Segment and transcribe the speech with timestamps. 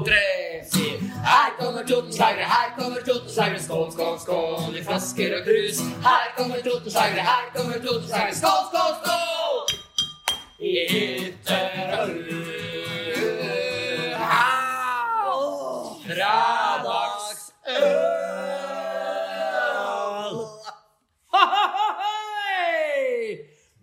[0.00, 0.24] tre,
[0.72, 0.98] fire.
[1.24, 3.60] Her kommer Totenslagere, her kommer Totenslagere.
[3.62, 5.78] Skål, skål, skål i flasker og krus.
[6.06, 8.34] Her kommer Totenslagere, her kommer Totenslagere.
[8.34, 9.58] Skål, skål, skål!
[10.60, 11.68] I hytter
[15.26, 17.34] og Fredagsøl!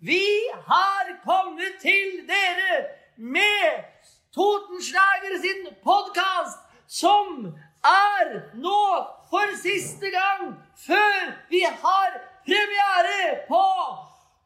[0.02, 0.26] Vi
[0.66, 2.74] har kommet til dere
[3.16, 3.91] med
[4.32, 6.58] Totenslager sin podkast,
[6.88, 7.52] som
[7.84, 8.84] er nå
[9.28, 12.14] for siste gang før vi har
[12.46, 13.60] premiere på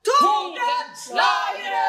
[0.09, 1.85] Totenslagere!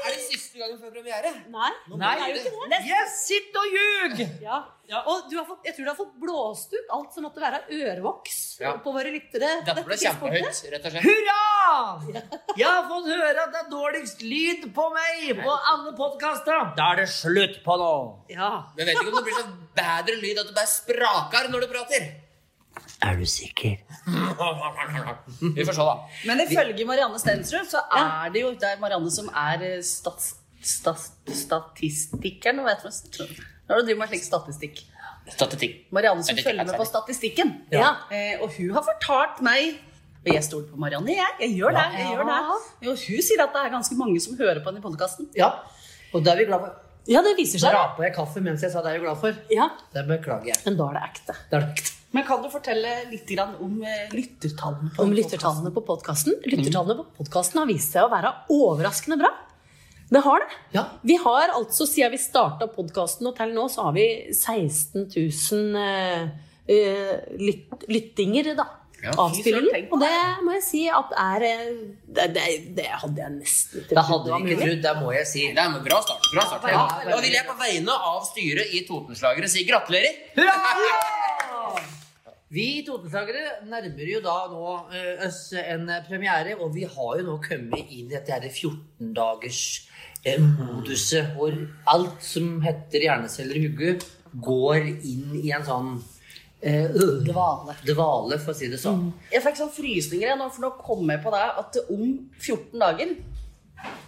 [0.00, 1.34] Er det siste gangen før premiere?
[1.52, 2.80] Nei, Nei, det er jo ikke det.
[2.88, 4.24] Yes, sitt og ljug!
[4.40, 4.62] Ja.
[5.04, 7.60] Og du har fått, jeg tror du har fått blåst ut alt som måtte være
[7.76, 8.74] ørevoks Ja.
[8.84, 9.50] på våre lyttere.
[9.64, 11.04] Dette ble kjempehøyt, rett og slett.
[11.06, 11.36] Hurra!
[12.58, 16.66] Jeg har fått høre at det er dårligst lyd på meg på alle podkaster.
[16.76, 17.92] Da er det slutt på nå.
[18.32, 18.50] Ja.
[18.76, 19.46] Men vet ikke om det blir så
[19.80, 22.10] bedre lyd at du bare spraker når du prater.
[23.00, 23.78] Er du sikker?
[25.56, 25.94] Vi får se, da.
[26.28, 30.26] Men ifølge Marianne Stensrud så er det jo Det er Marianne som er eh, stat,
[30.60, 32.60] stat, statistikeren.
[32.60, 33.40] Hva heter det?
[33.70, 34.82] Når du driver med slik statistikk.
[35.28, 35.76] Statistikk.
[35.94, 37.52] Marianne som Jeg følger med på statistikken.
[37.72, 37.90] Ja.
[38.10, 39.76] Eh, og hun har fortalt meg
[40.20, 41.36] Og jeg stoler på Marianne, jeg.
[41.40, 41.84] Jeg gjør det.
[41.96, 42.38] jeg gjør det.
[42.90, 45.30] Og hun sier at det er ganske mange som hører på henne i podkasten.
[45.38, 45.52] Ja.
[46.12, 46.74] Og det er vi glad for.
[47.08, 47.72] ja, det viser seg.
[47.72, 49.38] Dra på jeg kaffe mens jeg sa det er vi glad for.
[49.48, 50.60] Ja, Det beklager jeg.
[50.66, 51.36] Men da er det ekte.
[51.48, 51.96] Det er det ekte.
[52.12, 54.90] Men kan du fortelle litt om eh, lyttertallene?
[54.96, 56.34] på Om lyttertallene på podkasten.
[56.44, 59.30] Lyttertallene på podkasten har vist seg å være overraskende bra.
[60.10, 60.58] Det har det.
[60.74, 60.84] Ja.
[61.06, 65.78] Vi har altså, Siden vi starta podkasten og til nå, så har vi 16 000
[65.78, 68.66] uh, lytt, lyttinger, da.
[69.00, 69.86] Ja, avspillingen.
[69.94, 71.68] Og det må jeg si at er eh,
[72.04, 72.42] Det, det,
[72.76, 75.44] det hadde jeg nesten ikke Det hadde vi ikke trodd, det må jeg si.
[75.56, 76.28] Det er en bra start.
[76.34, 76.66] Bra start.
[76.68, 80.20] Ja, Da vil jeg på vegne av styret i Totenslagere si gratulerer.
[82.50, 87.36] Vi Totenslagere nærmer jo da nå eh, oss en premiere, og vi har jo nå
[87.44, 89.60] kommet inn i dette her 14-dagers
[90.26, 91.54] eh, moduset hvor
[91.92, 94.06] alt som heter hjerneceller i hugget,
[94.42, 95.92] går inn i en sånn
[96.62, 97.76] eh, øh, Dvale.
[97.86, 99.06] dvale, for å si det sånn.
[99.30, 102.04] Jeg fikk sånn frysninger nå, for nå kom jeg på det at om
[102.42, 103.14] 14 dager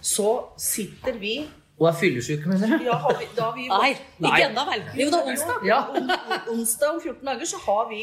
[0.04, 0.28] så
[0.60, 1.36] sitter vi
[1.78, 2.84] Og er fyllesyke, mener du?
[2.90, 3.94] ja, har vi, da har vi Nei.
[4.28, 4.82] ikke ennå vel.
[4.98, 5.64] Jo, det er onsdag.
[5.70, 5.78] Ja.
[5.94, 6.10] Om,
[6.58, 8.02] Onsdag om 14 dager så har vi,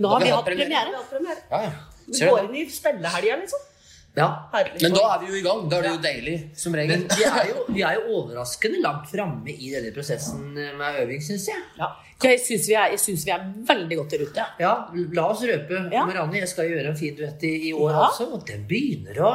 [0.00, 0.94] Nå har vi hatt premiere.
[1.50, 1.70] Ja, ja.
[2.06, 3.66] Vi går inn i spillehelga, liksom.
[4.16, 4.26] ja.
[4.52, 4.80] Herlig.
[4.82, 5.66] Men da er vi jo i gang.
[5.70, 7.04] Da er det jo deilig, som Men regel.
[7.16, 11.46] vi er, jo, vi er jo overraskende langt framme i denne prosessen med øving, syns
[11.52, 11.60] jeg.
[12.24, 14.46] Jeg syns vi, er- synes vi er veldig godt i rute.
[14.60, 14.72] Ja,
[15.16, 15.84] la oss røpe.
[15.92, 16.04] Ja.
[16.08, 18.06] Marianne, jeg skal gjøre en fin duett i, i år Ja.
[18.08, 19.34] også, og den begynner å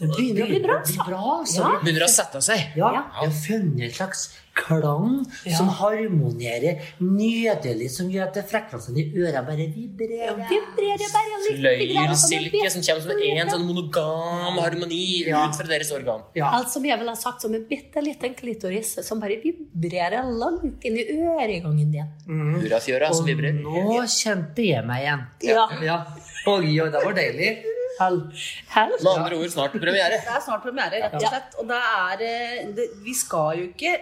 [0.00, 1.60] Den begynner å bli bra, Bli bra altså.
[1.62, 1.78] Ja.
[1.84, 2.72] Begynner å sette seg.
[2.76, 3.02] Ja, Ja.
[3.20, 5.56] Jeg har funnet en slags klang Ja.
[5.58, 10.36] som harmonerer nydelig, som gjør at frekvensene i ørene bare vibrerer.
[10.50, 11.40] Vibrerer bare
[11.78, 12.30] litt grann, som
[12.70, 13.10] som kommer som
[13.40, 15.48] en sånn monogam harmoni Ja.
[15.48, 16.22] ut fra deres organ.
[16.34, 16.50] Ja.
[16.54, 20.84] Alt som jeg ville ha sagt som en bitte liten klitoris som bare vibrerer langt
[20.84, 22.08] inn i øregangen din.
[22.28, 23.60] Hurrafjøra som Og vibrerer.
[23.62, 25.26] nå kjente jeg meg igjen.
[25.42, 25.68] Ja.
[25.82, 26.04] Ja.
[26.46, 27.64] Oi, oi, det var deilig.
[27.98, 28.16] Hell.
[28.26, 30.18] Med andre ord snart premiere.
[30.18, 31.54] Det er snart premiere, rett og slett.
[31.60, 33.94] Og det er eh, det, Vi skal jo ikke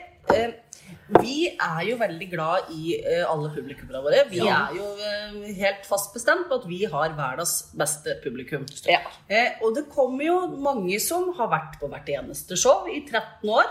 [1.23, 4.23] Vi er jo veldig glad i eh, alle publikummene våre.
[4.31, 4.69] Vi Ja.
[4.71, 8.65] er jo eh, helt fast bestemt på at vi har verdens beste publikum.
[8.89, 9.01] Ja.
[9.29, 13.49] Eh, og det kommer jo mange som har vært på hvert eneste show i 13
[13.51, 13.69] år.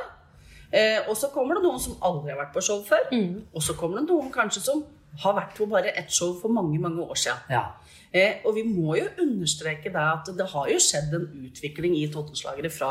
[0.74, 3.08] Eh, og så kommer det noen som aldri har vært på show før.
[3.56, 4.84] Og så kommer det noen kanskje som
[5.20, 7.40] har vært på bare ett show for mange mange år siden.
[7.52, 7.66] Ja.
[8.12, 12.10] Eh, og vi må jo understreke det at det har jo skjedd en utvikling i
[12.12, 12.90] Totenslagere fra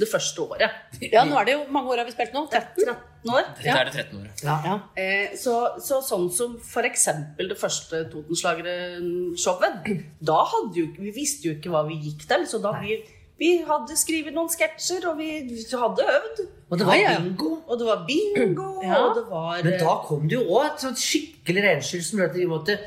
[0.00, 0.78] det første året.
[1.12, 2.46] ja, nå er det jo mange år har vi spilt nå.
[2.48, 2.88] 13.
[3.22, 3.50] 13 år.
[3.58, 4.30] Det er det 13 år.
[4.42, 4.56] Ja.
[4.64, 4.76] Ja.
[4.96, 9.90] Eh, så, så sånn som for eksempel det første Totenslagere-showet,
[10.32, 12.96] da hadde jo, vi visste jo ikke hva vi gikk til, så da vi,
[13.38, 15.30] vi hadde skrevet noen sketsjer, og vi
[15.72, 16.42] hadde øvd.
[16.70, 17.18] Og det var Ja, ja.
[17.20, 17.58] bingo.
[17.66, 18.98] Og det var bingo, Ja.
[19.06, 22.30] og det var Men da kom det jo òg et sånt skikkelig renskyld som gjorde
[22.30, 22.78] at vi måtte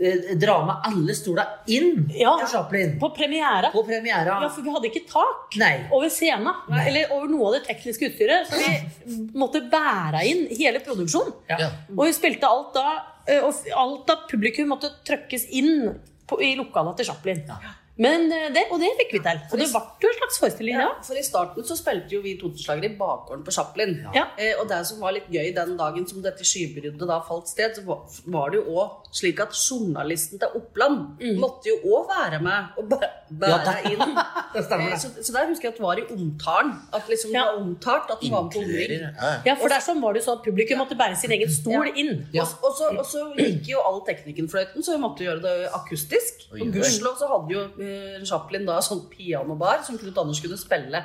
[0.00, 2.36] eh, dra med alle stola inn Ja.
[2.38, 3.70] til Chaplin På premiere.
[3.72, 4.40] på premiera.
[4.42, 5.86] Ja, for vi hadde ikke tak Nei.
[5.92, 6.54] over scenen.
[6.86, 8.46] Eller over noe av det tekniske utstyret.
[8.48, 11.32] Så vi måtte bære inn hele produksjonen.
[11.48, 11.70] Ja.
[11.96, 15.94] Og vi spilte alt da eh, Og alt av publikum måtte trykkes inn
[16.26, 17.44] på, i lokalet til Chaplin.
[17.96, 19.40] Men eh, det, Og det fikk vi til.
[19.52, 20.94] Og det ble jo en slags forestilling, Ja, ja.
[21.06, 23.92] for I starten så spilte jo vi Totenslagere i bakgården på Chaplin.
[24.16, 24.24] Ja.
[24.36, 27.76] Eh, og det som var litt gøy den dagen som dette skybruddet da falt sted,
[27.78, 32.80] så var, det jo òg slik at journalisten til Oppland måtte jo òg være med
[32.82, 34.02] og bæ- bære inn.
[34.54, 34.98] Det stemmer, Eh.
[34.98, 36.74] Så, så der husker jeg at det var i omtalen.
[36.94, 38.92] At liksom det var omtalt at den var med på omring.
[39.02, 39.30] Ja.
[39.48, 41.88] Ja, for der sånn var det jo sånn at publikum måtte bære sin egen stol
[41.94, 42.12] inn.
[42.34, 42.44] Ja.
[42.44, 45.54] Og, og, så, og så gikk jo all teknikken fløyten, så vi måtte gjøre det
[45.74, 46.46] akustisk.
[46.54, 47.82] Og gudskjelov så hadde jo eh,
[48.26, 51.02] Chaplin da sånn pianobar som Knut Anders kunne spille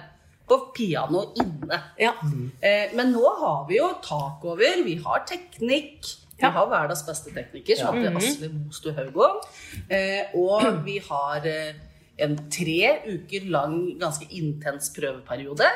[0.49, 1.77] på piano inne.
[2.01, 2.13] Ja.
[2.61, 6.15] Eh, men nå har vi jo tak over, vi har teknikk.
[6.39, 6.49] Vi Ja.
[6.55, 9.43] har verdens beste tekniker, som heter Asle Mostu Haugård.
[9.91, 11.73] Eh, og vi har eh,
[12.17, 15.67] en tre uker lang, ganske intens prøveperiode.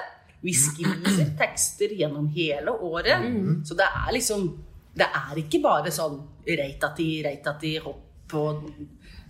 [0.42, 3.28] Vi skriver tekster gjennom hele året.
[3.68, 4.50] Så det er liksom
[4.96, 8.64] Det er ikke bare sånn reitati, reitati, hopp og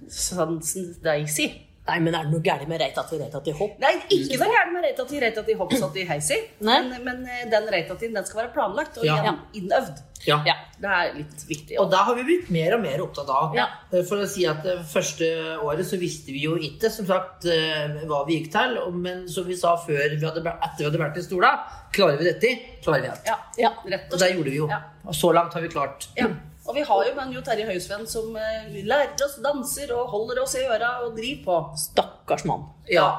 [0.10, 0.60] sånn
[1.04, 1.52] Daisy.
[1.84, 3.74] Nei, men er det noe gærent med Reitati Reitati Hopp?
[3.84, 6.38] Nei, ikke noe gærent med reitati, reitati, hopp, satt i heisi.
[6.64, 9.18] Men, men den den reitatien den skal være planlagt og Ja.
[9.20, 10.00] igjen innøvd.
[10.26, 10.38] Ja.
[10.48, 10.54] Ja.
[10.80, 11.76] Det er litt viktig.
[11.84, 13.52] Og da har vi blitt mer og mer opptatt av.
[13.60, 13.66] Ja.
[13.92, 15.28] Eh, For å si at det første
[15.60, 18.80] året så visste vi jo ikke som sagt eh, hva vi gikk til.
[18.96, 21.52] Men som vi sa før vi hadde, etter vi hadde vært i stola,
[21.92, 23.28] klarer vi dette, klarer vi alt.
[23.28, 23.74] Ja, Ja.
[23.92, 24.70] rett Og og det gjorde vi jo.
[24.72, 24.80] Ja.
[25.04, 26.08] Og så langt har vi klart.
[26.16, 26.32] Ja.
[26.63, 30.44] Og vi har jo men jo Terje Høisvenn som eh, lærer oss danser og holder
[30.45, 31.57] oss i øra og driver på.
[31.81, 32.69] Stakkars mann.
[32.92, 33.10] Ja.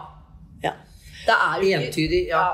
[0.65, 0.73] Ja.
[1.27, 2.47] Det er jo Entydig, ja.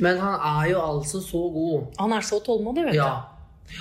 [0.00, 1.90] Men han er jo altså så god.
[1.98, 3.02] Han er så tålmodig, vet du.
[3.02, 3.12] Ja.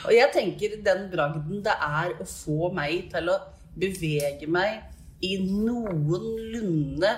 [0.05, 3.37] Og jeg tenker den bragden det er å få meg til å
[3.79, 4.81] bevege meg
[5.25, 7.09] i noenlunde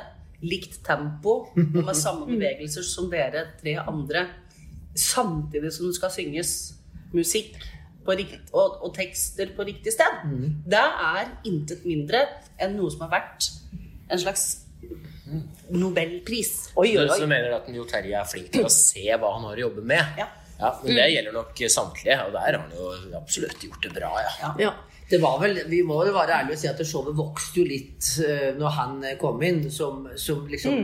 [0.42, 4.26] likt tempo og med samme bevegelser som dere tre andre,
[4.98, 6.54] samtidig som det skal synges
[7.14, 7.60] musikk
[8.08, 10.24] rikt, og, og tekster på riktig sted,
[10.66, 12.26] det er intet mindre
[12.58, 13.52] enn noe som har vært
[14.12, 14.46] en slags
[15.72, 16.72] nobelpris.
[16.76, 19.36] Oi, oi, Så du mener du at Jo Terje er flink til å se hva
[19.38, 20.20] han har å jobbe med?
[20.20, 20.28] Ja.
[20.84, 24.52] men det gjelder nok samtlige, og der har han jo absolutt gjort det bra, ja.
[24.60, 24.74] Ja.
[25.12, 27.66] Det var vel, Vi må jo være ærlige og si at det showet vokste jo
[27.68, 30.78] litt uh, når han eh, kom inn, som, som liksom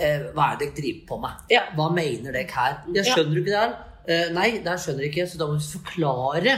[0.00, 1.42] eh, Hva er det dere driver på med?
[1.52, 1.66] Ja.
[1.76, 2.78] Hva mener dere her?
[2.88, 3.14] Jeg Ja.
[3.18, 3.74] skjønner du ikke det her?
[4.10, 6.56] Eh, nei, det skjønner jeg ikke, så da må vi forklare.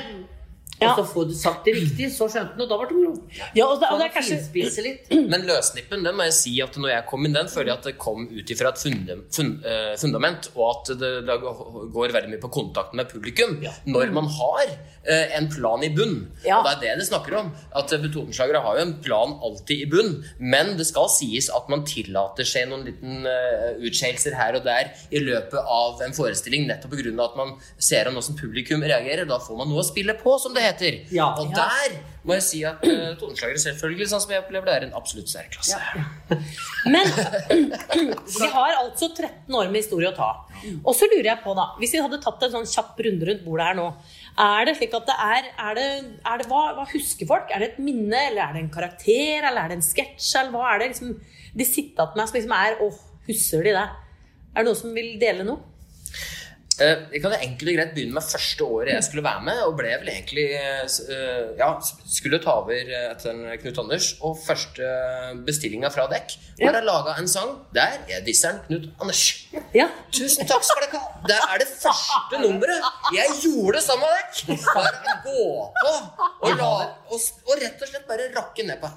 [0.80, 0.90] Ja.
[0.90, 3.12] Og så får du sagt det riktig, så skjønte han, og da ble det moro.
[3.54, 5.12] Ja, og det, og det er kanskje litt.
[5.32, 7.90] Men løssnippen, den må jeg si at når jeg kom inn, den føler jeg at
[7.90, 12.32] det kom ut ifra et fundam, fun, eh, fundament, og at det, det går veldig
[12.32, 13.54] mye på kontakten med publikum
[13.92, 16.18] når man har eh, en plan i bunn.
[16.46, 16.58] Ja.
[16.58, 17.52] Og det er det det snakker om.
[17.78, 21.86] At uh, har jo en plan alltid i bunn, men det skal sies at man
[21.88, 26.96] tillater seg noen liten uh, utskeielser her og der i løpet av en forestilling, nettopp
[26.96, 27.14] pga.
[27.24, 29.28] at man ser an hvordan publikum reagerer.
[29.28, 30.71] Da får man noe å spille på, som det heter.
[31.12, 31.28] Ja.
[31.38, 31.66] og Ja.
[31.66, 34.94] der må jeg si at uh, toneslagere selvfølgelig, sånn som jeg opplever det, er en
[34.94, 35.78] absolutt særklasse.
[36.86, 37.08] Men
[38.38, 40.30] vi har altså 13 år med historie å ta.
[40.84, 43.42] Og så lurer jeg på, da Hvis vi hadde tatt en sånn kjapp runde rundt
[43.42, 43.88] bordet her nå,
[44.44, 45.88] er det slik at det er, er, det,
[46.30, 47.50] er det, hva, hva husker folk?
[47.50, 50.30] Er det et minne, eller er det en karakter, eller er det en sketsj?
[50.40, 51.16] Eller hva er det liksom
[51.52, 52.88] de sitter igjen med som liksom er Å,
[53.26, 53.88] husker de det?
[54.52, 55.71] Er det noen som vil dele noe?
[56.80, 59.58] Eh, Jeg kan jo enkelt og greit begynne med første året jeg skulle være med,
[59.66, 61.68] og ble vel egentlig eh, Ja,
[62.08, 64.88] skulle ta over eh, etter Knut Anders, og første
[65.44, 66.32] bestillinga fra dekk
[66.62, 69.22] var å lage en sang der jeg disseren Knut Anders.
[69.76, 69.90] Ja.
[70.16, 71.12] Tusen takk skal dere ha!
[71.28, 72.88] Det er det første nummeret
[73.18, 74.66] jeg gjorde sammen med dekk!
[74.72, 75.46] Bare å gå
[75.76, 75.94] på
[76.48, 76.72] og, la,
[77.12, 78.88] og, og rett og slett bare rakke ned på.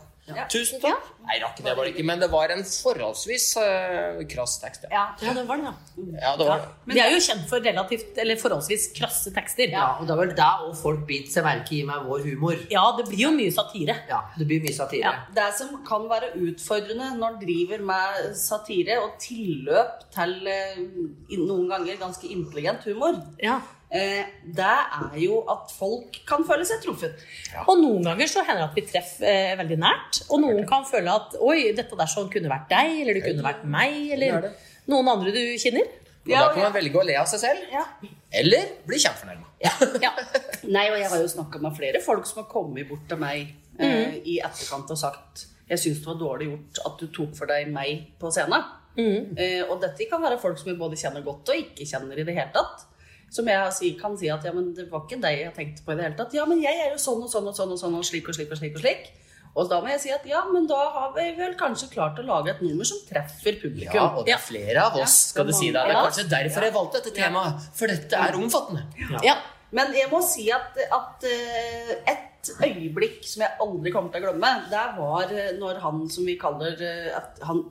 [0.49, 1.11] Tusen takk.
[1.25, 4.87] Nei, rakk det var det ikke, men det var en forholdsvis uh, krass tekst.
[4.89, 5.03] Ja.
[5.21, 6.05] ja, det var det, ja.
[6.23, 6.95] ja, det var det.
[6.95, 9.69] De er jo kjent for relativt, eller forholdsvis krasse tekster.
[9.75, 12.57] Ja, og det er vel da og folk biter seg merke i med vår humor.
[12.73, 13.99] Ja, det blir jo mye satire.
[14.09, 15.13] Ja, Det blir mye satire.
[15.13, 15.13] Ja.
[15.37, 20.83] Det som kan være utfordrende når en driver med satire og tilløp til eh,
[21.37, 23.59] noen ganger ganske intelligent humor, Ja.
[23.95, 24.27] Eh,
[24.59, 24.67] det
[24.99, 27.23] er jo at folk kan føle seg truffet.
[27.65, 30.21] Og noen ganger så hender det at vi treffer eh, veldig nært.
[30.29, 33.45] Og noen kan føle at oi, dette der sånn kunne vært deg, eller det kunne
[33.47, 34.51] vært meg, eller
[34.91, 35.87] noen andre du kjenner.
[36.25, 37.83] Og da kan man velge å le av seg selv, Ja.
[38.41, 39.45] eller bli kjempefornærma.
[39.61, 40.13] Ja.
[40.75, 43.51] Nei, og jeg har jo snakka med flere folk som har kommet bort til meg
[43.79, 47.49] eh, i etterkant og sagt jeg syns det var dårlig gjort at du tok for
[47.49, 48.65] deg meg på scenen.
[48.97, 52.25] Eh, og dette kan være folk som vi både kjenner godt og ikke kjenner i
[52.27, 52.83] det hele tatt.
[53.35, 55.99] Som jeg kan si at ja, men det var ikke deg jeg tenkte på i
[55.99, 56.33] det hele tatt.
[56.37, 58.37] Ja, men jeg er jo sånn og sånn og sånn og sånn og slik og
[58.37, 58.77] slik og slik.
[58.79, 59.09] Og slik.
[59.55, 62.25] Og da må jeg si at ja, men da har vi vel kanskje klart å
[62.27, 63.95] lage et nummer som treffer publikum.
[63.95, 65.79] Ja, og det er flere av oss, skal du si deg.
[65.79, 67.67] Det er kanskje derfor jeg valgte dette temaet.
[67.77, 68.87] For dette er omfattende.
[69.23, 69.37] ja.
[69.75, 74.29] Men jeg må si at, at eh, et øyeblikk som jeg aldri kommer til å
[74.29, 77.63] glemme, det var eh, når han som vi kaller eh, at han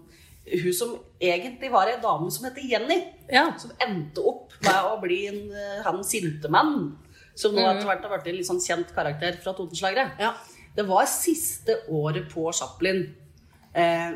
[0.44, 2.98] hun som egentlig var ei dame som heter Jenny,
[3.30, 3.52] Ja.
[3.58, 5.42] som endte opp med å bli en,
[5.84, 6.96] han sinte sintemann,
[7.34, 10.20] som nå etter hvert har blitt en litt sånn kjent karakter fra Totenslageret.
[10.20, 10.34] Ja.
[10.76, 13.14] Det var siste året på Chaplin,
[13.74, 14.12] eh,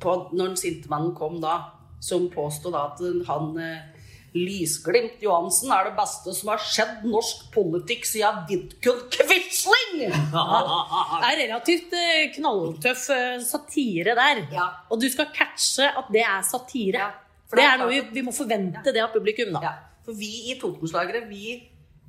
[0.00, 1.56] på, når den sintemannen kom da,
[2.02, 3.91] som påstod at han eh,
[4.32, 10.06] Lysglimt Johansen er det beste som har skjedd norsk politikk siden Vidkun Quisling!
[10.32, 14.40] Det er relativt eh, knalltøff eh, satire der.
[14.54, 14.70] Ja.
[14.88, 17.02] Og du skal catche at det er satire.
[17.04, 17.10] Ja,
[17.50, 19.74] for det er noe vi, vi må forvente det av publikum, da.
[20.06, 21.52] For vi i Totenslagere, vi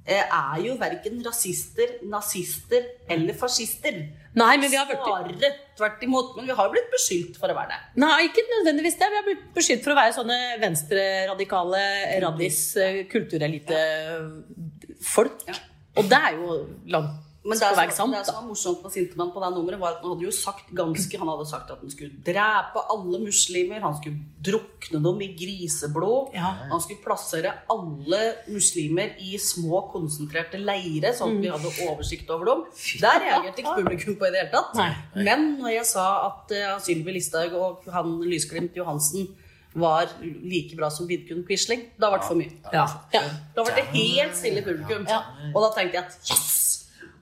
[0.08, 4.00] eh, er jo verken rasister, nazister eller fascister.
[4.34, 6.36] Nei, men vi har Snarere tvert imot.
[6.38, 7.80] Men vi har blitt beskyldt for å være det.
[8.02, 9.08] Nei, ikke nødvendigvis det.
[9.12, 11.82] Vi har blitt beskyldt for å være sånne venstreradikale
[12.24, 15.38] raddis eh, kulturelite-folk.
[15.50, 15.56] Ja.
[16.02, 16.48] Og det er jo
[16.96, 19.98] langt Men det, som, sant, det som var morsomt med Sintemann på det nummeret, var
[19.98, 23.82] at han hadde jo sagt ganske Han hadde sagt at han skulle drepe alle muslimer,
[23.84, 26.32] han skulle drukne dem i griseblod.
[26.38, 26.54] Ja.
[26.72, 32.52] Han skulle plassere alle muslimer i små, konsentrerte leire, sånn at vi hadde oversikt over
[32.54, 32.66] dem.
[33.04, 34.76] Der reagerte ikke publikum på i det hele tatt.
[34.80, 34.90] Nei.
[35.28, 39.28] Men når jeg sa at uh, Sylvi Listhaug og han Lysglimt Johansen
[39.74, 42.56] var like bra som Vidkun Quisling, da ble det for mye.
[42.72, 42.88] Ja.
[43.16, 43.24] Ja.
[43.56, 45.08] Da ble det helt stille publikum.
[45.52, 46.62] Og da tenkte jeg at yes!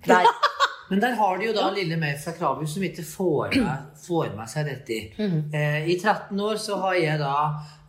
[0.07, 0.25] Der.
[0.91, 4.33] Men der har de jo da lille meg fra Krabu som ikke får med, får
[4.35, 4.97] med seg dette.
[5.55, 7.35] eh, I 13 år så har jeg da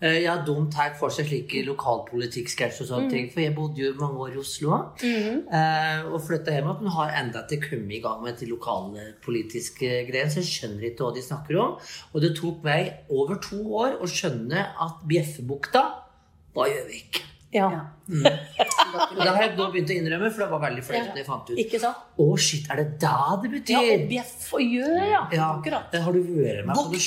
[0.00, 3.26] eh, Jeg har dumt her for seg slike lokalpolitikksketsjer og sånne ting.
[3.33, 6.78] For jeg bodde jo mange år i Oslo eh, og flytta hjem igjen.
[6.85, 11.02] Men har enda ikke kommet i gang med de lokalpolitiske greiene, så jeg skjønner ikke
[11.09, 11.75] hva de snakker om.
[12.14, 15.85] Og det tok meg over to år å skjønne at Bjeffebukta
[16.54, 17.25] var Gjøvik.
[17.52, 17.68] Ja.
[18.12, 21.26] Og det har jeg nå begynt å innrømme, for det var veldig flaut som jeg
[21.26, 21.59] fant ut.
[21.61, 22.06] Ikke sant?
[22.21, 23.75] Å, shit, er det da det betyr?
[23.76, 25.21] Ja, og bjeff og gjør, ja.
[25.37, 25.97] Ja, Akkurat.
[26.06, 27.02] Har du vært med på noe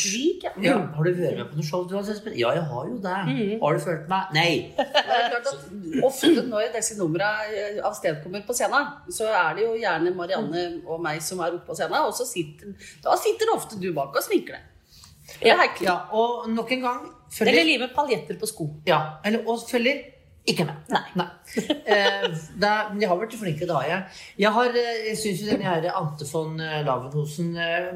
[0.45, 0.53] ja.
[0.67, 1.87] ja, Har du vært med på noe show?
[1.89, 2.29] Du har sett?
[2.37, 3.15] Ja, jeg har jo det.
[3.31, 3.55] Mm.
[3.63, 4.37] Har du følt meg?
[4.37, 4.51] Nei.
[4.75, 9.73] Det er klart at Ofte når disse numrene avstedkommer på scenen, så er det jo
[9.79, 12.73] gjerne Marianne og meg som er oppe på scenen, og så sitter,
[13.03, 14.71] da sitter ofte du bak og sminker deg.
[15.41, 18.67] Det helt Ja, og nok en gang Eller følger livet paljetter på sko.
[18.85, 20.03] ja, eller, Og følger
[20.49, 20.93] ikke meg.
[21.15, 21.29] Nei.
[21.95, 22.23] Eh,
[22.59, 23.99] da, men jeg har vært flinke jeg.
[24.41, 27.91] Jeg, har, eh, jeg syns jo den her Ante von eh, Lavenhosen eh,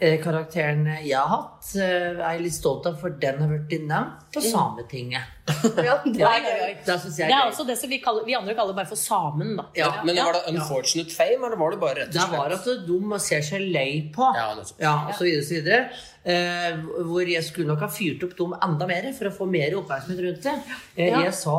[0.00, 3.72] eh, Karakteren jeg har hatt, eh, er jeg litt stolt av, for den har vært
[3.80, 5.30] nevnt på Sametinget.
[5.44, 6.44] Ja, det er.
[6.84, 9.54] Det jeg Det er også det som vi, kaller, vi andre kaller bare for samen,
[9.58, 9.66] da.
[9.76, 9.90] Ja.
[10.04, 12.30] Men var det unfortunate fame, eller var det bare rett og slett?
[12.32, 14.30] Det var at de ser seg lei på.
[14.80, 15.80] Ja, og så videre, så videre.
[16.24, 16.78] Eh,
[17.10, 20.22] hvor jeg skulle nok ha fyrt opp dem enda mer for å få mer oppmerksomhet
[20.24, 20.56] rundt det.
[20.96, 21.20] Eh, Ja.
[21.26, 21.58] Jeg sa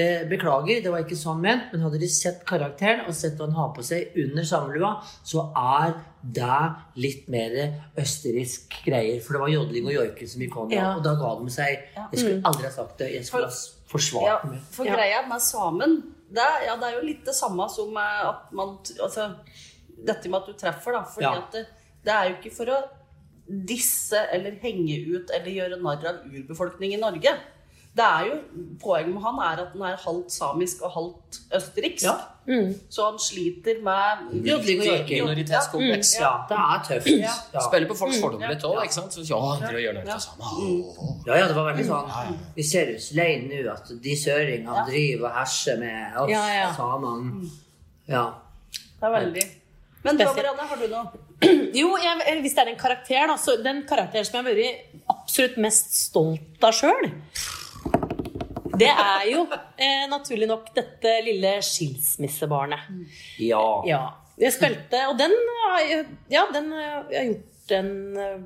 [0.00, 3.50] eh, beklager, det var ikke sånn ment, men hadde de sett karakteren og sett hva
[3.50, 4.94] han har på seg under samlelua,
[5.24, 5.92] så er
[6.24, 6.62] det
[7.04, 7.52] litt mer
[8.00, 9.20] østerriksk greier.
[9.22, 10.94] For det var jodling og joiking som gikk hånd i Ja.
[10.96, 11.88] og da ga de seg.
[12.12, 13.12] Jeg skulle aldri ha sagt det.
[13.14, 13.52] Jeg skulle ha
[13.88, 14.60] forsvart Ja, meg.
[14.70, 14.94] for Ja.
[14.96, 18.78] greia med samen det er, ja, det er jo litt det samme som at man
[19.00, 19.36] Altså,
[20.04, 21.02] dette med at du treffer, da.
[21.04, 21.34] Fordi Ja.
[21.38, 21.66] at det,
[22.04, 22.88] det er jo ikke for å
[23.48, 27.36] disse eller henge ut eller gjøre narr av urbefolkningen i Norge.
[27.96, 28.34] Det er jo,
[28.82, 32.04] Poenget med han er at han er halvt samisk og halvt østerriksk.
[32.04, 32.16] Ja.
[32.92, 36.10] Så han sliter med minoritetskompleks.
[36.20, 36.32] Ja.
[36.36, 36.50] Mm.
[36.50, 37.08] Ja, det er tøft.
[37.54, 37.62] Ja.
[37.64, 38.82] Spiller på folks fordommer litt òg?
[38.84, 41.16] Ja, dere gjør noe for.
[41.26, 45.30] Ja, ja, det var veldig sånn Vi ser ut lei nå at de søringene driver
[45.30, 46.70] og herser med oss Ja, ja.
[46.76, 47.48] samene.
[48.12, 48.26] Ja.
[48.76, 49.46] Det er veldig
[50.04, 51.22] Men da, Marianne, har du noe?
[51.80, 55.12] Jo, jeg, hvis det er en karakter, da, så den karakteren som jeg har vært
[55.12, 57.10] absolutt mest stolt av sjøl,
[58.78, 62.88] det er jo eh, naturlig nok dette lille skilsmissebarnet.
[63.40, 63.66] ja.
[63.88, 64.04] Ja.
[64.36, 65.32] Jeg spilte, og den
[66.28, 67.88] Ja, den har gjort den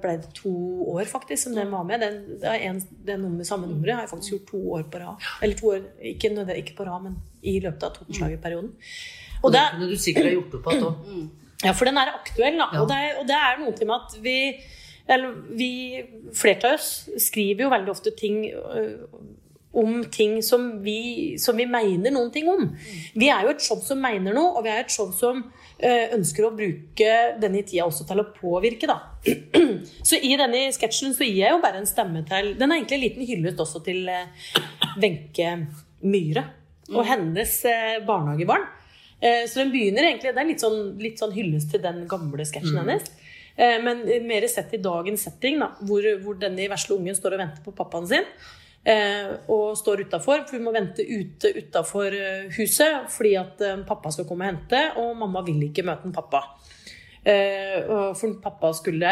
[0.00, 0.52] ble det to
[0.94, 2.00] år, faktisk, som den var med.
[2.00, 5.02] Den, det er en, det nummer, samme nummeret har jeg faktisk gjort to år på
[5.02, 5.26] rad.
[5.42, 5.82] Eller to år,
[6.12, 8.70] ikke, ikke på rad, men i løpet av Totenslagerperioden.
[9.40, 11.28] Og Og det kunne du sikkert ha gjort opp igjen òg.
[11.64, 12.68] ja, for den er aktuell, da.
[12.72, 12.80] Ja.
[12.80, 14.38] Og, det er, og det er noe til med at vi
[15.10, 15.70] eller vi,
[16.36, 16.90] Flertallet av oss
[17.24, 19.00] skriver jo veldig ofte ting øh,
[19.72, 22.64] om ting som vi, som vi mener noen ting om.
[23.14, 26.06] Vi er jo et show som mener noe, og vi er et show som øh,
[26.16, 28.96] ønsker å bruke denne tida også til å påvirke, da.
[30.08, 32.98] Så i denne sketsjen så gir jeg jo bare en stemme til Den er egentlig
[32.98, 34.50] en liten hyllest også til eh,
[34.98, 35.54] Wenche
[36.02, 36.46] Myhre
[36.90, 38.64] og hennes eh, barnehagebarn.
[39.20, 42.42] Eh, Så den begynner egentlig Det er litt sånn, litt sånn hyllest til den gamle
[42.48, 43.06] sketsjen hennes.
[43.54, 47.44] Eh, Men mer sett i dagens setting, da, hvor, hvor denne vesle ungen står og
[47.44, 48.26] venter på pappaen sin.
[48.84, 52.16] Eh, Og står utafor, for hun må vente ute utafor
[52.56, 56.16] huset fordi at eh, pappa skal komme og hente, og mamma vil ikke møte en
[56.16, 56.44] pappa.
[57.20, 59.10] Eh, og for pappa skulle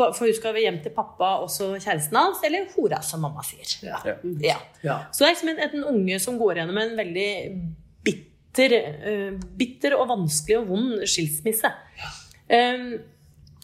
[0.00, 3.68] For hun skal hjem til pappa og kjæresten hans, eller hora, som mamma sier.
[3.84, 3.98] Ja.
[4.40, 4.56] Ja.
[4.82, 4.96] Ja.
[5.12, 7.30] Så det er liksom en, en unge som går gjennom en veldig
[8.06, 11.68] bitter, eh, bitter og vanskelig og vond skilsmisse.
[12.48, 12.94] Um,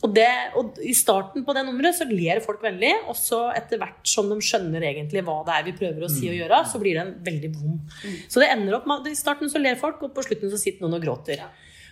[0.05, 0.29] og, det,
[0.61, 4.29] og I starten på det nummeret så ler folk veldig, og så etter hvert som
[4.29, 7.05] de skjønner egentlig hva det er vi prøver å si og gjøre, så blir det
[7.07, 7.95] en veldig vond.
[8.29, 10.61] Så det ender opp med at I starten så ler folk, og på slutten så
[10.61, 11.47] sitter noen og gråter.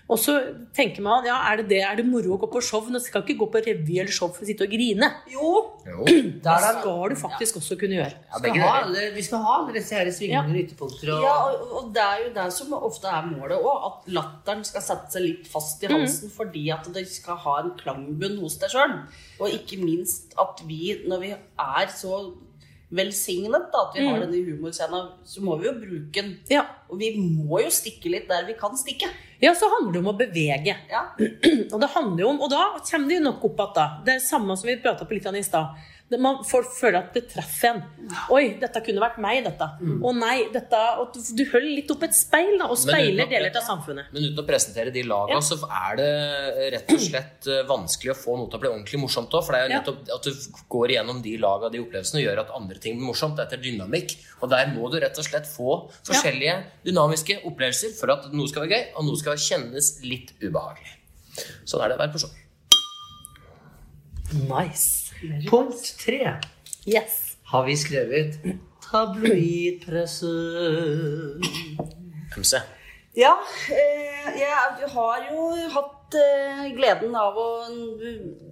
[0.04, 0.34] Og så
[0.76, 2.82] tenker man ja, er det det, er det moro å gå på show?
[2.92, 5.08] Nå skal ikke gå på revy eller show for å sitte og grine.
[5.32, 5.52] Jo,
[5.88, 6.04] Jo.
[6.44, 8.18] Det skal du faktisk også kunne gjøre.
[8.28, 11.14] Ja, Skal ha alle, vi skal ha alle disse her svingende ytterpunkter.
[11.16, 13.88] Og, Ja, og, og det er jo det som ofte er målet òg.
[13.88, 17.73] At latteren skal sette seg litt fast i halsen fordi at det skal ha en
[17.80, 18.99] klangbunn hos deg sjøl.
[19.40, 22.26] Og ikke minst at vi, når vi er så
[22.94, 26.34] velsignet da, at vi har denne humorscenen, så må vi jo bruke den.
[26.50, 26.64] Ja.
[26.88, 29.08] Og vi må jo stikke litt der vi kan stikke.
[29.42, 30.76] ja, så handler det om å bevege.
[30.90, 31.02] Ja.
[31.72, 33.86] Og det handler jo om, og da kommer det jo nok opp igjen, da.
[34.06, 35.74] Det er samme som vi prata på litt i stad.
[36.11, 38.11] Det- Man, folk føler at det treffer en.
[38.30, 39.64] Oi, dette kunne vært meg, dette.
[40.04, 43.64] Å nei, dette og du, holder litt opp et speil, da, og speiler deler av
[43.64, 44.12] samfunnet.
[44.12, 45.40] Men uten å presentere de laga, Ja.
[45.40, 49.00] så er det rett og slett eh, vanskelig å få noe til å bli ordentlig
[49.00, 49.44] morsomt òg.
[49.46, 50.30] For det er jo nettopp at du
[50.68, 53.38] går igjennom de laga, de opplevelsene, gjør at andre ting blir morsomt.
[53.40, 54.16] Etter dynamikk.
[54.42, 58.68] Og der må du rett og slett få forskjellige dynamiske opplevelser for at noe skal
[58.68, 60.99] være gøy, og noe skal kjennes litt ubehagelig.
[61.64, 62.30] Sånn er det på show.
[64.49, 65.03] Nice.
[65.50, 66.36] Punkt tre
[66.86, 67.36] Yes.
[67.52, 68.38] har vi skrevet
[68.90, 70.32] tabloidpresse.
[72.36, 72.58] MC.
[73.14, 73.36] Ja,
[73.70, 77.44] eh, jeg har jo hatt eh, gleden av å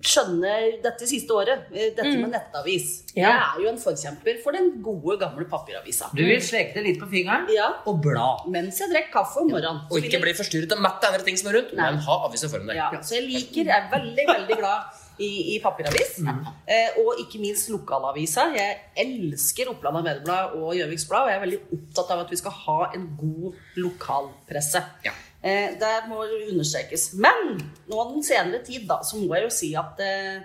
[0.06, 0.52] skjønne
[0.84, 1.64] dette siste året.
[1.74, 3.02] eh, Dette med nettavis.
[3.16, 3.26] Ja.
[3.26, 6.12] Jeg er jo en forkjemper for den gode, gamle papiravisa.
[6.14, 8.36] Du vil sleke det litt på fingeren Ja, og bla.
[8.54, 9.82] Mens jeg drikker kaffe om morgenen.
[9.90, 11.90] Og ikke bli forstyrret av matte andre ting som er rundt, Nei.
[11.90, 12.76] men ha avisa foran deg.
[12.78, 16.20] Ja, så jeg liker, jeg er veldig, veldig glad i, i papiravis.
[16.22, 18.48] Eh, og ikke minst lokalavisa.
[18.56, 22.40] Jeg elsker Oppland Arbeiderblad og Gjøviks Blad, og jeg er veldig opptatt av at vi
[22.40, 24.84] skal ha en god lokalpresse.
[25.04, 25.14] Ja.
[25.42, 27.12] Eh, der må det understrekes.
[27.18, 27.56] Men
[27.90, 30.44] nå den senere tid, da, så må jeg jo si at eh,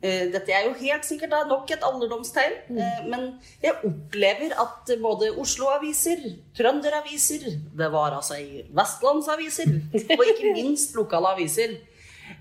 [0.00, 3.10] eh, dette er jo helt sikkert da, nok et alderdomstegn, mm.
[3.12, 3.26] men
[3.60, 6.24] jeg opplever at både Oslo-aviser,
[6.56, 7.44] trønderaviser,
[7.76, 9.76] det var altså i vestlandsaviser,
[10.18, 11.76] og ikke minst lokale aviser,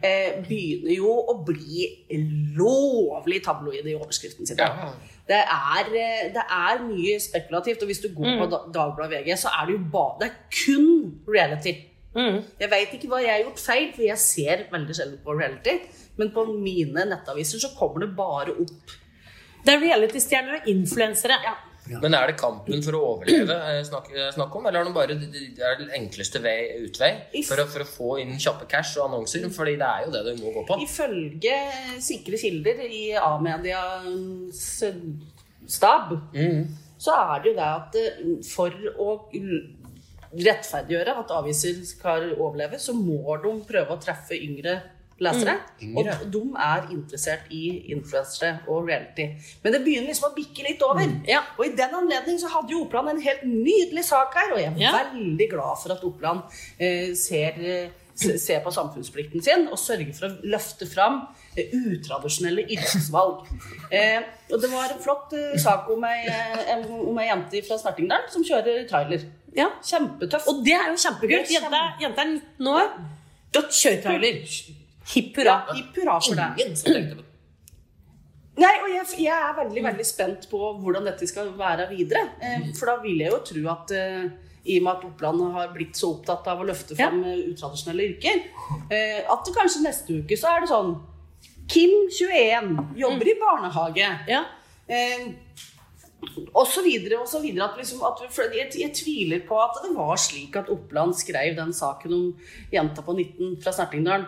[0.03, 1.87] eh, begynner jo å bli
[2.57, 4.57] lovlig tabloide i overskriften sin.
[4.57, 4.91] Ja.
[5.27, 9.37] Det er, eh, det er mye spekulativt, og hvis du går på Da- Dagbladet VG,
[9.37, 10.35] så er det jo bare Det er
[10.65, 11.75] kun reality.
[12.15, 12.43] Mm.
[12.59, 15.77] Jeg veit ikke hva jeg har gjort feil, for jeg ser veldig sjelden på reality.
[16.17, 18.97] Men på mine nettaviser så kommer det bare opp.
[19.63, 21.37] Det er reality-stjerner og influensere.
[21.45, 21.53] Ja.
[21.89, 24.93] Men er det kampen for å overleve eh, snakk, eh, snakk om, eller er det
[24.95, 27.09] bare det er den enkleste vei, utvei
[27.47, 29.47] for å, for å få inn kjappe cash og annonser?
[29.53, 30.77] Fordi det er jo det du må gå på.
[30.85, 31.57] Ifølge
[32.03, 34.63] sikre kilder i A-medias
[35.71, 36.13] stab,
[37.01, 39.11] så er det jo det at eh, for å
[40.31, 44.77] rettferdiggjøre at aviser skal overleve, så må de prøve å treffe yngre
[45.21, 45.53] lesere.
[45.81, 45.95] Mm.
[45.97, 47.61] Og de er interessert i
[47.93, 49.27] influensere og reality.
[49.63, 51.07] Men det begynner liksom å bikke litt over.
[51.29, 51.43] Ja.
[51.57, 54.71] Og i den anledning så hadde jo Oppland en helt nydelig sak her, og jeg
[54.73, 54.93] er Ja.
[55.05, 56.41] veldig glad for at Oppland
[56.79, 57.89] eh, ser, eh,
[58.37, 61.21] ser på samfunnsplikten sin og sørger for å løfte fram
[61.57, 63.45] eh, utradisjonelle yrkesvalg.
[63.91, 64.21] Eh,
[64.53, 66.21] og det var en flott eh, sak om ei,
[66.79, 69.25] om ei jente fra Snertingdal som kjører trailer.
[69.55, 69.65] Ja.
[69.83, 70.45] Kjempetøff.
[70.47, 71.51] Og det er jo kjempekult.
[71.51, 72.93] Jenta, jenta er 19 år.
[73.51, 74.45] Dødt kjøretrailer.
[75.11, 76.47] Hipp ja, hipp hurra for det.
[76.63, 77.27] Ingen som tenkte på det.
[78.61, 82.25] Nei, og jeg, jeg er veldig veldig spent på hvordan dette skal være videre.
[82.43, 84.25] Eh, for da vil jeg jo tro at eh,
[84.69, 87.07] i og med at Oppland har blitt så opptatt av å løfte Ja.
[87.07, 88.43] frem eh, utradisjonelle yrker,
[89.33, 90.91] at kanskje neste uke så er det sånn
[91.71, 94.07] Kim 21 jobber i barnehage.
[94.27, 94.43] Ja.
[94.91, 95.31] Eh,
[96.53, 97.69] og så videre og så videre.
[97.69, 98.21] At liksom, at,
[98.53, 102.25] jeg, jeg tviler på at det var slik at Oppland skrev den saken om
[102.73, 104.27] jenta på 19 fra Snertingdalen.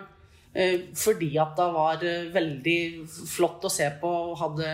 [0.53, 4.67] Eh, fordi at det var eh, veldig flott å se på og hadde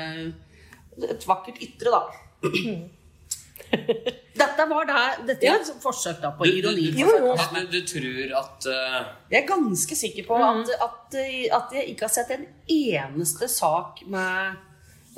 [1.08, 2.02] et vakkert ytre, da.
[4.40, 6.88] Dette var det, dette er et forsøk da på Du, du, ironi.
[6.96, 8.96] du, du, men du, tror at uh...
[9.30, 11.18] Jeg er ganske sikker på at, at,
[11.60, 14.58] at jeg ikke har sett en eneste sak med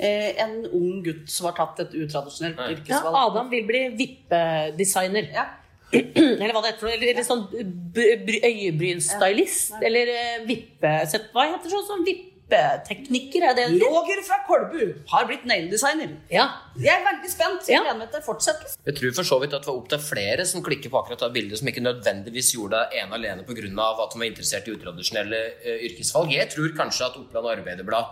[0.02, 3.14] eh, en ung gutt som har tatt et utradisjonelt yrkesvalg.
[3.14, 3.24] ja.
[3.30, 5.30] Adam vil bli vippedesigner.
[5.32, 5.46] Ja.
[5.92, 6.88] Eller hva det heter.
[6.96, 7.46] Eller, eller sånn
[8.48, 9.72] øyebrynstylist.
[9.76, 9.80] Ja.
[9.88, 10.12] Eller
[10.48, 11.26] vippesett.
[11.28, 11.32] vippe...
[11.36, 13.44] Hva heter sånn som vippeteknikker?
[13.50, 13.80] Er det det?
[13.84, 14.80] Roger fra Kolbu
[15.12, 16.14] har blitt naildesigner.
[16.32, 16.46] Ja.
[16.80, 17.68] Jeg er veldig spent.
[17.68, 17.84] Jeg Ja.
[17.84, 18.78] gleder meg til fortsettelse.
[18.88, 21.20] Jeg tror for så vidt at det var opp til flere som klikker på akkurat
[21.26, 23.54] det bildet, som ikke nødvendigvis gjorde det ene alene pga.
[24.02, 26.32] at de var interessert i utradisjonelle uh, yrkesvalg.
[26.32, 28.04] Jeg tror kanskje at Oppland Arbeiderblad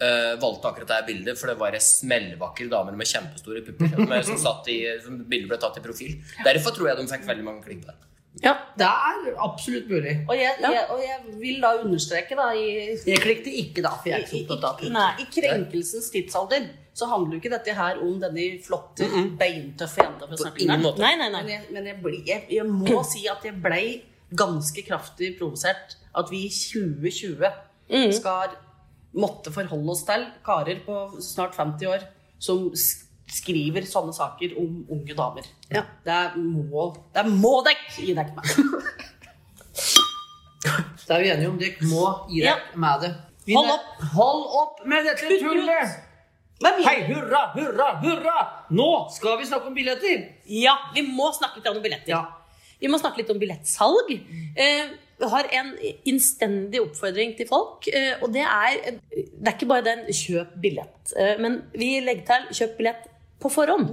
[0.00, 4.24] eh, valgte akkurat det bildet, for det var ei smellvakker dame med kjempestore pupper med,
[4.28, 6.18] som, satt i, som bildet ble tatt i profil.
[6.44, 8.02] Derfor tror jeg de fikk veldig mange klikk på det.
[8.44, 10.10] Ja, det er absolutt mulig.
[10.28, 10.70] Og jeg, Ja.
[10.74, 12.66] jeg, og jeg vil da understreke da i,
[13.06, 15.06] Jeg klikket ikke da, for jeg er ikke opptatt av i, Nei.
[15.22, 19.08] i krenkelsens tidsalder så handler jo ikke dette her om denne flotte,
[19.40, 20.82] beintøffe jenta fra På snakken ingen her.
[20.84, 21.00] måte.
[21.00, 21.52] Nei, nei, Men, nei.
[21.54, 24.02] jeg, men jeg, ble, jeg, jeg må si at jeg blei
[24.36, 28.56] ganske kraftig provosert at vi i 2020 skal
[29.16, 32.04] måtte forholde oss til karer på snart 50 år
[32.42, 32.66] som
[33.26, 35.46] skriver sånne saker om unge damer.
[35.72, 35.82] Ja.
[36.06, 38.46] Det må, det må dekk gi dekk meg.
[41.06, 42.56] Da er vi enige om dere må gi Ja.
[42.74, 43.12] med det.
[43.46, 43.90] Vi Hold opp.
[44.16, 46.02] Hold opp med dette tullet!
[46.64, 48.36] Hei, hurra, hurra, hurra!
[48.74, 50.24] Nå skal vi snakke om billetter!
[50.50, 52.10] Ja, vi må snakke litt om billetter.
[52.10, 52.22] Ja.
[52.80, 54.10] Vi må snakke litt om billettsalg.
[54.56, 54.88] Eh,
[55.24, 55.72] har en
[56.04, 57.88] innstendig oppfordring til folk.
[57.88, 62.24] Eh, og det er Det er ikke bare den 'kjøp billett', eh, men vi legger
[62.26, 63.08] til 'kjøp billett'
[63.40, 63.90] på forhånd.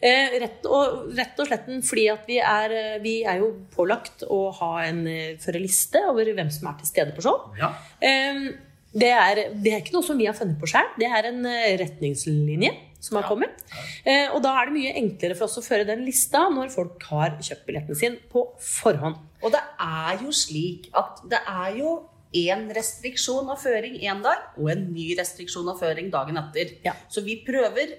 [0.00, 4.50] Eh, rett, og, rett og slett fordi at vi er, vi er jo pålagt å
[4.50, 5.04] ha en
[5.38, 7.52] føre liste over hvem som er til stede på show.
[7.58, 7.74] Ja.
[8.00, 10.88] Det, er, det er ikke noe som vi har funnet på sjøl.
[10.98, 13.64] Det er en retningslinje som har kommet.
[14.04, 17.02] Eh, og da er det mye enklere for oss å føre den lista når folk
[17.12, 19.18] har kjøpt billetten sin på forhånd.
[19.42, 21.98] Og det er jo slik at det er jo
[22.36, 26.74] én restriksjon av føring én dag, og en ny restriksjon av føring dagen etter.
[26.84, 26.94] Ja.
[27.08, 27.94] Så vi prøver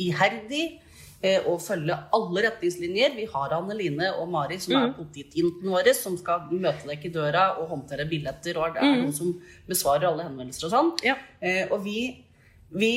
[0.00, 0.64] iherdig
[1.22, 3.14] eh, å følge alle retningslinjer.
[3.18, 7.46] Vi har Anneline og Mari, som er politijentene våre, som skal møte deg i døra
[7.60, 9.34] og håndtere billetter, og det er noen som
[9.68, 10.92] besvarer alle henvendelser og sånn.
[11.06, 11.18] Ja.
[11.38, 12.00] Eh, og vi,
[12.74, 12.94] vi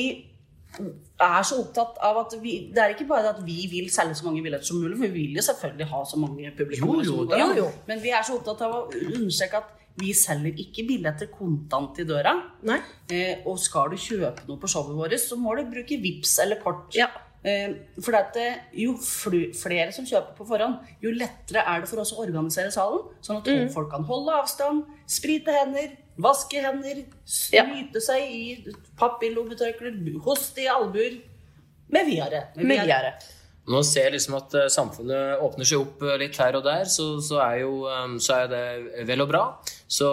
[0.78, 4.24] er så opptatt av at vi Det er ikke bare at vi vil selge så
[4.26, 7.38] mange billetter som mulig, for vi vil jo selvfølgelig ha så mange publikummere som mulig.
[7.40, 7.70] Jo, jo.
[7.86, 12.04] Men vi er så opptatt av å understreke at vi selger ikke billetter kontant i
[12.08, 12.32] døra.
[12.66, 12.80] Nei?
[13.14, 16.58] Eh, og skal du kjøpe noe på showet vårt, så må du bruke VIPS eller
[16.64, 16.88] kort.
[16.98, 17.06] Ja.
[17.44, 21.88] Eh, for at, eh, jo fl flere som kjøper på forhånd, jo lettere er det
[21.88, 23.04] for oss å organisere salen.
[23.22, 23.70] Sånn at Mm.
[23.72, 27.04] folk kan holde avstand, sprite hender, vaske hender,
[27.52, 27.64] Ja.
[28.00, 31.20] seg i papirlommetørklær, hoste i albuer.
[31.90, 32.48] Med videre.
[32.56, 33.14] Med videre.
[33.64, 36.84] Nå ser jeg liksom at eh, samfunnet åpner seg opp eh, litt her og der,
[36.84, 39.44] så, så, er, jo, eh, så er det vel og bra.
[39.88, 40.08] Så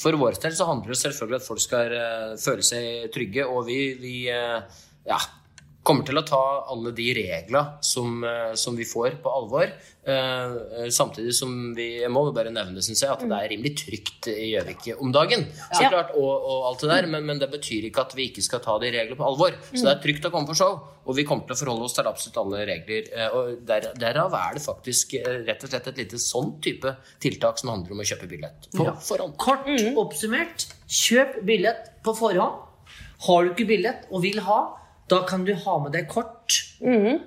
[0.00, 1.94] for vår del så handler det selvfølgelig om at folk skal
[2.42, 5.20] føle seg trygge, og vi, vi ja,
[5.82, 6.38] kommer til å ta
[6.70, 9.64] alle de reglene som, eh, som vi får, på alvor.
[10.04, 13.72] Eh, eh, samtidig som vi jeg må bare nevne synes jeg, at det er rimelig
[13.80, 15.46] trygt i Gjøvik om dagen.
[15.72, 15.88] Så Ja.
[15.88, 18.60] klart, og, og alt det der, men, men det betyr ikke at vi ikke skal
[18.60, 19.52] ta de reglene på alvor.
[19.72, 21.96] Så det er trygt å komme på show, og vi kommer til å forholde oss
[21.96, 23.08] til absolutt alle regler.
[23.16, 25.16] eh, Og der, derav er det faktisk
[25.48, 28.84] rett og slett et lite sånn type tiltak som handler om å kjøpe billett på
[28.84, 28.92] Ja.
[28.92, 29.36] forhånd.
[29.38, 29.64] Kort
[29.96, 32.66] oppsummert, kjøp billett på forhånd.
[33.26, 34.76] Har du ikke billett og vil ha,
[35.10, 36.60] da kan du ha med deg kort.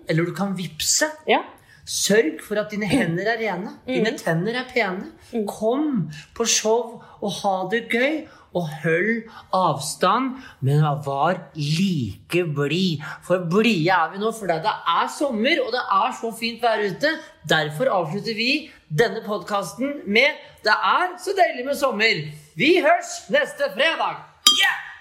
[0.08, 1.10] Eller du kan vippse.
[1.28, 1.42] Ja.
[1.84, 5.10] Sørg for at dine hender er rene, dine tenner er pene.
[5.50, 8.24] Kom på show og ha det gøy.
[8.54, 9.24] Og hold
[9.58, 13.02] avstand, men var like blid.
[13.26, 16.86] For blide er vi nå fordi det er sommer, og det er så fint vær
[16.86, 17.16] ute.
[17.50, 22.30] Derfor avslutter vi denne podkasten med 'Det er så deilig med sommer'.
[22.56, 24.22] Vi høres neste fredag.
[24.62, 24.93] Yeah!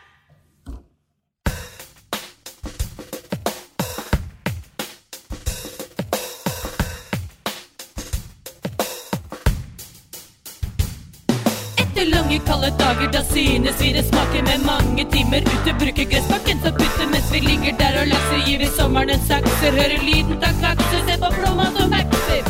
[12.33, 15.75] Lange, kalde dager, da synes vi det smaker med mange timer ute.
[15.81, 18.41] Bruker gressbakken som putter mens vi ligger der og lakser.
[18.47, 22.43] Gir vi sommeren en sakser, hører lyden av klakser, se på blomma som vokser.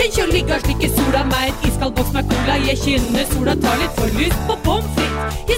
[0.00, 2.58] Jeg å ligge slik slikke sola, meg en iskald boks med cola.
[2.66, 5.49] Jeg kjenner sola tar litt for lyst på pommes frites.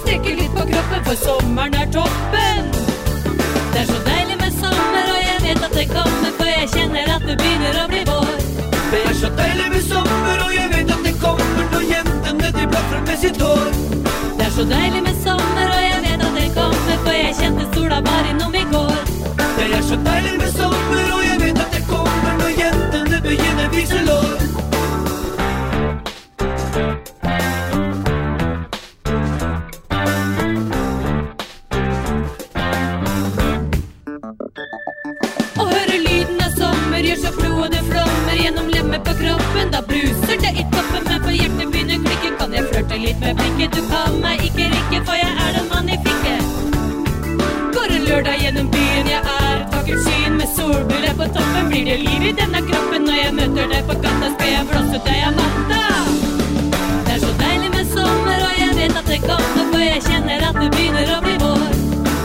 [20.50, 20.81] Så deilig
[51.72, 54.98] blir det liv i denne kroppen når jeg møter deg på gata, skal jeg blåse
[54.98, 55.06] ut
[55.36, 55.78] natta?
[57.06, 60.44] Det er så deilig med sommer, og jeg vet at det kommer, for jeg kjenner
[60.48, 61.72] at det begynner å bli vår.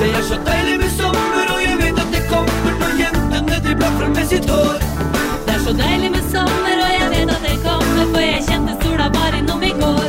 [0.02, 3.76] Det er så deilig med sommer, og jeg vet at det kommer når jentene de
[3.80, 4.86] blar frem med sitt hår.
[5.48, 8.80] Det er så deilig med sommer, og jeg vet at det kommer, for jeg kjente
[8.84, 10.08] sola var innom i går.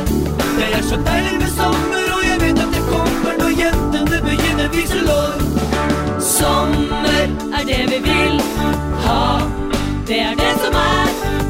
[0.57, 4.67] Det er så deilig med sommer, og jeg vet at det kommer når jentene begynner
[4.67, 5.48] å vise lår.
[7.19, 8.41] Er det vi vil
[9.03, 9.39] ha,
[10.07, 11.48] det er det som er